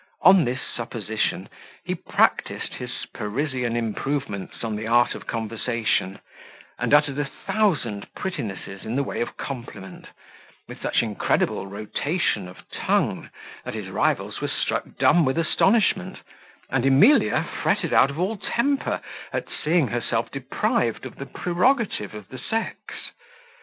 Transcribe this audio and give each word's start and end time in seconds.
On 0.23 0.45
this 0.45 0.59
supposition, 0.75 1.47
he 1.83 1.93
practised 1.93 2.73
his 2.73 2.89
Parisian 3.13 3.75
improvements 3.75 4.63
on 4.63 4.75
the 4.75 4.87
art 4.87 5.13
of 5.13 5.27
conversation, 5.27 6.17
and 6.79 6.91
uttered 6.91 7.19
a 7.19 7.25
thousand 7.45 8.07
prettinesses 8.15 8.83
in 8.83 8.95
the 8.95 9.03
way 9.03 9.21
of 9.21 9.37
compliment, 9.37 10.07
with 10.67 10.81
such 10.81 11.03
incredible 11.03 11.67
rotation 11.67 12.47
of 12.47 12.67
tongue, 12.71 13.29
that 13.63 13.75
his 13.75 13.89
rivals 13.89 14.41
were 14.41 14.47
struck 14.47 14.85
dumb 14.97 15.23
with 15.23 15.37
astonishment, 15.37 16.17
and 16.71 16.83
Emilia 16.83 17.47
fretted 17.61 17.93
out 17.93 18.09
of 18.09 18.19
all 18.19 18.37
temper, 18.37 19.01
at 19.31 19.49
seeing 19.63 19.89
herself 19.89 20.31
deprived 20.31 21.05
of 21.05 21.17
the 21.17 21.27
prerogative 21.27 22.15
of 22.15 22.27
the 22.29 22.39
sex. 22.39 22.79